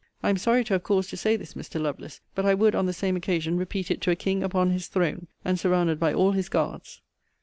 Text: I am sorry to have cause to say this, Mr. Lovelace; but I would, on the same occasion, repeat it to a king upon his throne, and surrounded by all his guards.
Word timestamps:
I 0.23 0.31
am 0.31 0.37
sorry 0.37 0.63
to 0.63 0.73
have 0.73 0.81
cause 0.81 1.05
to 1.09 1.15
say 1.15 1.35
this, 1.35 1.53
Mr. 1.53 1.79
Lovelace; 1.79 2.21
but 2.33 2.43
I 2.43 2.55
would, 2.55 2.73
on 2.73 2.87
the 2.87 2.91
same 2.91 3.15
occasion, 3.15 3.55
repeat 3.55 3.91
it 3.91 4.01
to 4.01 4.09
a 4.09 4.15
king 4.15 4.41
upon 4.41 4.71
his 4.71 4.87
throne, 4.87 5.27
and 5.45 5.59
surrounded 5.59 5.99
by 5.99 6.11
all 6.11 6.31
his 6.31 6.49
guards. 6.49 7.03